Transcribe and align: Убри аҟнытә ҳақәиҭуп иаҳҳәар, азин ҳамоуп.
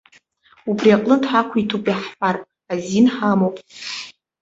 Убри 0.69 0.89
аҟнытә 0.95 1.27
ҳақәиҭуп 1.31 1.85
иаҳҳәар, 1.87 2.35
азин 2.71 3.07
ҳамоуп. 3.15 3.55